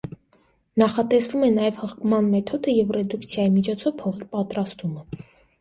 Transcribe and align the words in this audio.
Նախատեսվում 0.81 1.43
է 1.49 1.49
նաև 1.57 1.77
հղկման 1.81 2.31
մեթոդը 2.37 2.75
և 2.79 2.97
ռեդուկցայի 2.97 3.55
միջոցով 3.59 3.95
փողի 4.03 4.27
պատրաստումը։ 4.35 5.09